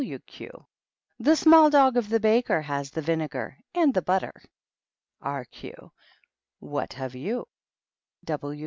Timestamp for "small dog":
1.35-1.95